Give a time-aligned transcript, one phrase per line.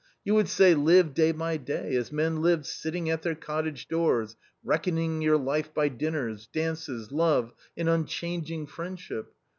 [0.25, 4.35] You would say— live day by day, as men lived sitting at their cottage doors,
[4.63, 9.31] reckon your life by dinners, dances, love, and unchanging friendship.